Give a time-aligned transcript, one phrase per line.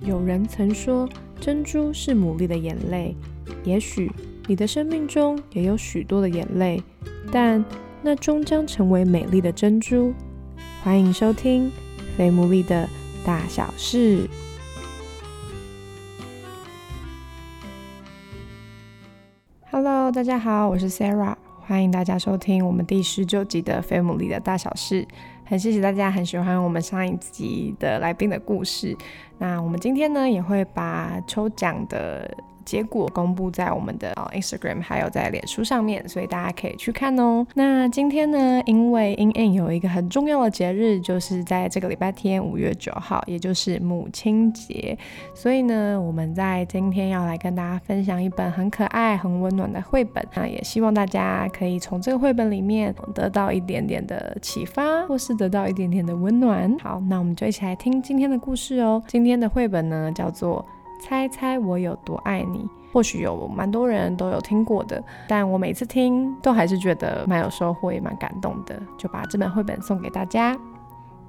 [0.00, 1.08] 有人曾说，
[1.40, 3.16] 珍珠是牡蛎的眼泪。
[3.64, 4.10] 也许
[4.46, 6.82] 你的生命中也有许多的眼泪，
[7.32, 7.64] 但
[8.02, 10.14] 那终将成为美丽的珍珠。
[10.82, 11.66] 欢迎收听
[12.16, 12.88] 《非牡蛎的
[13.24, 14.18] 大小事》。
[19.70, 21.34] Hello，大家好，我是 Sarah，
[21.66, 25.02] 欢迎大家收听我们第十九集的《非牡蛎的大小事》。
[25.48, 28.94] 很谢谢大家，很喜欢我们上一集的来宾的故事。
[29.38, 32.30] 那我们今天呢，也会把抽奖的。
[32.68, 37.46] 结果公布在我们的 Instagram 还有在脸书上面，所以大家可以去看哦。
[37.54, 44.98] 那今天呢，因为 In In 有一个很重要的节日，就是在这个礼拜天五月九号，也就是母亲节，
[45.34, 50.22] 所以呢，我们在今天要来跟大家分享一本很可爱、很温暖的绘本。
[50.34, 56.76] 那也希望大家可以从这个绘本里面得到一点点的启发，或是得到一点点的温暖。
[56.80, 59.02] 好，那我们就一起来听今天的故事哦。
[59.06, 60.62] 今天的绘本呢，叫做。
[61.00, 62.68] 猜猜我有多爱你？
[62.92, 70.58] 或许有蛮多人都有听过的，但我每次听都还是觉得蛮有收获，也蛮感动的，就把这本绘本送给大家。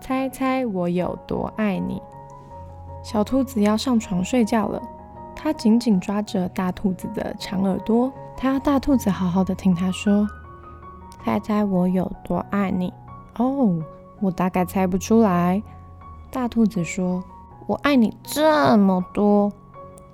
[0.00, 2.00] 猜猜我有多爱你？
[3.02, 4.80] 小兔子要上床睡觉了，
[5.34, 10.26] 它紧紧抓着大兔子的长耳朵，它要大兔子好好的听它说。
[11.24, 12.92] 猜猜我有多爱你？
[13.38, 13.82] 哦，
[14.20, 15.62] 我大概猜不出来。
[16.30, 17.24] 大兔子说。
[17.68, 19.52] 我爱你这么多，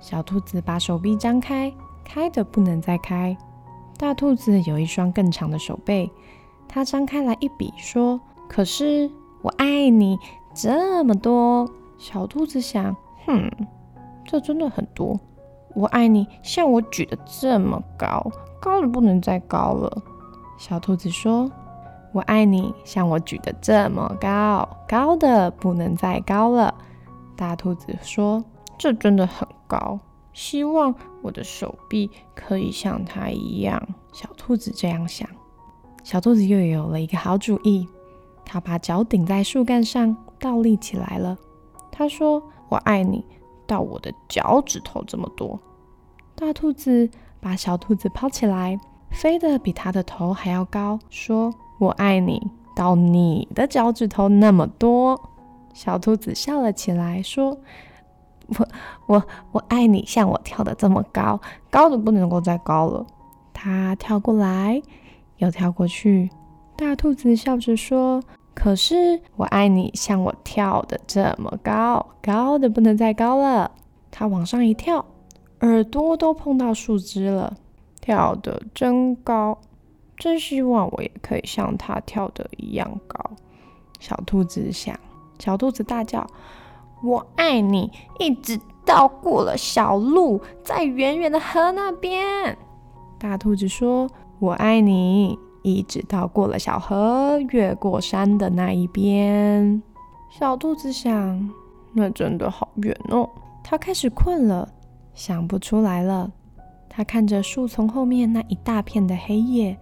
[0.00, 1.72] 小兔子把手臂张开，
[2.04, 3.36] 开的不能再开。
[3.96, 6.10] 大兔子有一双更长的手背，
[6.68, 9.10] 它张开来一比，说：“可是
[9.42, 10.18] 我爱你
[10.54, 12.94] 这么多。”小兔子想
[13.26, 13.50] ：“哼，
[14.24, 15.18] 这真的很多。
[15.74, 20.02] 我爱你像我举的这么高，高的不能再高了。”
[20.56, 21.50] 小兔子说
[22.14, 26.72] ：“我爱你像我举的这么高，高的不能再高了。”
[27.36, 28.44] 大兔子说
[28.78, 30.00] ：“这真的很高，
[30.32, 33.80] 希望我的手臂可以像它一样。”
[34.12, 35.28] 小兔子这样想。
[36.02, 37.86] 小兔子又有了一个好主意，
[38.44, 41.36] 它把脚顶在树干上，倒立起来了。
[41.92, 43.24] 它说：“我爱你，
[43.66, 45.60] 到我的脚趾头这么多。”
[46.34, 47.10] 大兔子
[47.40, 52.40] 把小兔子抛起来，飞得比它的头还要高，说：“我爱你，
[52.74, 55.20] 到你的脚趾头那么多。”
[55.74, 57.58] 小兔子笑了起来，说
[58.56, 58.68] ：“我
[59.06, 63.06] 我我爱你，像我跳的这么高，高的不能够再高了。”
[63.52, 64.80] 它跳过来，
[65.38, 66.30] 又跳过去。
[66.76, 68.22] 大兔子笑着说
[68.54, 73.70] ：“可是我爱你，像我跳的这么高，高的不能再高了。”
[74.10, 75.04] 它往上一跳，
[75.60, 77.56] 耳朵都碰到树枝了，
[78.00, 79.58] 跳得真高，
[80.16, 83.18] 真希望我也可以像它跳的一样高。
[83.98, 84.98] 小兔子想。
[85.40, 86.26] 小兔子大叫
[87.02, 92.56] ：“我爱你！”一直到过了小路，在远远的河那边。
[93.18, 99.82] 大兔子说：“我爱你！”一直到过了小河，越过山的那一边。
[100.30, 101.50] 小兔子想
[101.92, 103.28] ：“那真的好远哦。”
[103.62, 104.66] 它开始困了，
[105.12, 106.30] 想不出来了。
[106.88, 109.76] 它看着树丛后面那一大片的黑夜，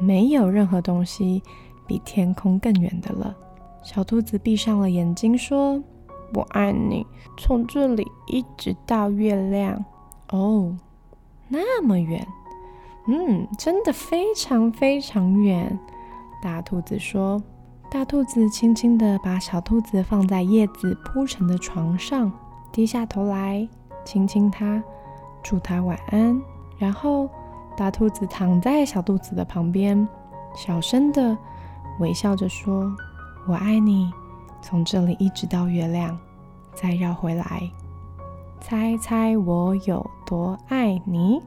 [0.00, 1.42] 没有任何东西
[1.86, 3.36] 比天空更远的了。
[3.82, 5.82] 小兔子闭上了眼睛，说
[6.34, 7.06] ：“我爱你，
[7.36, 9.84] 从这里一直到月亮。”
[10.30, 10.76] 哦，
[11.48, 12.26] 那么远，
[13.06, 15.78] 嗯，真的非常非常远。
[16.42, 17.42] 大兔子说
[17.90, 22.32] ：“大兔子轻轻地把小兔子放在叶子铺成的床上，
[22.72, 23.68] 低下头来
[24.04, 24.82] 亲亲它，
[25.42, 26.40] 祝它晚安。
[26.78, 27.28] 然后，
[27.76, 30.08] 大兔子躺在小兔子的旁边，
[30.54, 31.36] 小声的
[32.00, 32.90] 微笑着说。”
[33.48, 34.08] 我爱你，
[34.62, 36.18] 从这里一直到月亮，
[36.74, 37.68] 再绕回来。
[38.60, 41.42] 猜猜我有多爱你？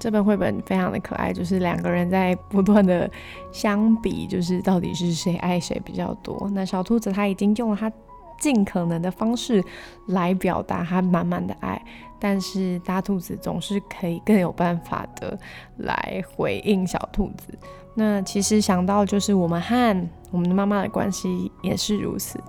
[0.00, 3.08] 这本绘本非常的可爱，就是两个人在不断的
[3.52, 6.50] 相比，就是到底是谁爱谁比较多。
[6.54, 7.92] 那小兔子它已经用了它
[8.40, 9.62] 尽可能的方式
[10.06, 11.80] 来表达它满满的爱，
[12.18, 15.38] 但是大兔子总是可以更有办法的
[15.76, 17.56] 来回应小兔子。
[17.94, 22.40] 那其实想到就是我们和我们的妈妈的关系也是如此，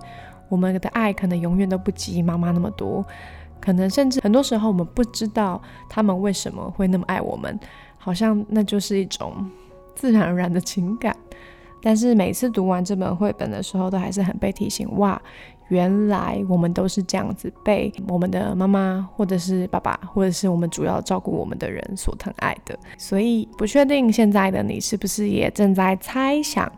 [0.48, 3.04] 我们的爱可能永远都不及妈妈那么多，
[3.60, 7.56] 可能甚至很多时候我们不知道他们为什么会那么爱我们，
[7.96, 9.32] 好像那就是一种
[9.94, 11.16] 自然而然的情感。
[11.82, 15.20] 但是每次读完这本绘本的时候，都还是很被提醒哇。
[15.68, 22.78] 原来我们都是这样子被我们的妈妈，或者是爸爸，或者是我们主要照顾我们的人所疼爱的。
[22.98, 26.70] 所以不确定现在的你是不是也正在猜想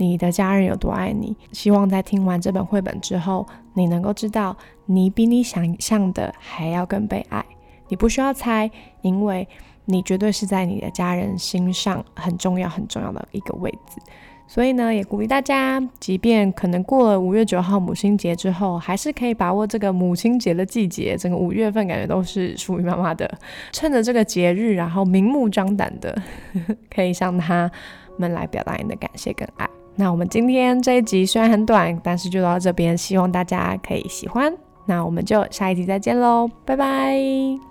[0.00, 1.36] 你的家人有多爱你。
[1.52, 4.56] 希望在听完这本绘本之后，你能够知道
[4.86, 7.44] 你比你想象的还要更被爱。
[7.88, 8.70] 你不需要猜，
[9.02, 9.46] 因为
[9.84, 14.00] 你绝对是在你的家人心上很重要、很重要的一个位置。
[14.46, 21.16] 所以呢，也鼓励大家，即便可能过了五月九号母亲节之后，还是可以把握这个母亲节的季节。
[21.16, 23.30] 整个五月份感觉都是属于妈妈的，
[23.70, 26.20] 趁着这个节日，然后明目张胆的
[26.92, 27.70] 可以向他
[28.16, 29.68] 们来表达你的感谢跟爱。
[30.00, 34.50] 那我们今天这一集虽然很短，但是就到这边，希望大家可以喜欢。
[34.86, 37.69] 那我们就下一集再见喽，拜拜。